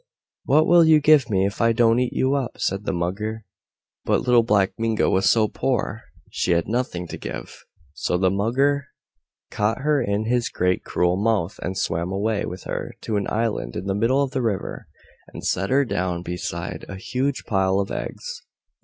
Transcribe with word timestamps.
"What 0.45 0.65
will 0.65 0.83
you 0.83 0.99
give 0.99 1.29
me, 1.29 1.45
if 1.45 1.61
I 1.61 1.73
don't 1.73 1.99
eat 1.99 2.11
you 2.13 2.33
up?" 2.33 2.53
said 2.57 2.85
the 2.85 2.91
Mugger. 2.91 3.45
But 4.03 4.21
Little 4.21 4.41
Black 4.41 4.71
Mingo 4.79 5.11
was 5.11 5.29
so 5.29 5.47
poor 5.47 6.01
she 6.31 6.53
had 6.53 6.67
nothing 6.67 7.07
to 7.09 7.19
give. 7.19 7.63
So 7.93 8.17
the 8.17 8.31
Mugger 8.31 8.87
caught 9.51 9.81
her 9.81 10.01
in 10.01 10.25
his 10.25 10.49
great 10.49 10.83
cruel 10.83 11.17
mouth 11.17 11.59
and 11.61 11.77
swam 11.77 12.11
away 12.11 12.45
with 12.47 12.63
her 12.63 12.95
to 13.01 13.15
an 13.15 13.27
island 13.29 13.75
in 13.75 13.85
the 13.85 13.93
middle 13.93 14.23
of 14.23 14.31
the 14.31 14.41
river 14.41 14.87
and 15.31 15.45
set 15.45 15.69
her 15.69 15.85
down 15.85 16.23
beside 16.23 16.83
a 16.89 16.95
huge 16.95 17.45
pile 17.45 17.79
of 17.79 17.91
eggs. 17.91 18.41